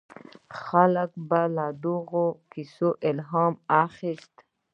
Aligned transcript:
خلکو 0.61 1.19
به 1.29 1.41
له 1.55 1.65
دغو 1.83 2.25
کیسو 2.51 2.89
الهام 3.09 3.53
اخیست. 3.83 4.33